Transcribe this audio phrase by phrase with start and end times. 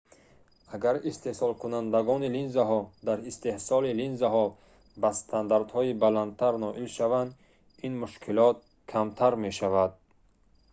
[0.75, 4.45] агар истеҳсолкунандагони линзаҳо дар истеҳсоли линзаҳо
[5.01, 7.31] ба стандартҳои баландтар ноил шаванд
[7.87, 8.57] ин мушкилот
[8.91, 9.91] камтар мешавад